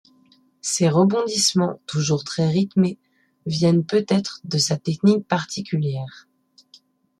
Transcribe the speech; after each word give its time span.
Ses 0.61 0.89
rebondissements 0.89 1.79
toujours 1.85 2.23
très 2.23 2.47
rythmés 2.47 2.97
viennent 3.45 3.85
peut-être 3.85 4.39
de 4.45 4.57
sa 4.57 4.75
technique 4.75 5.27
particulière. 5.27 6.27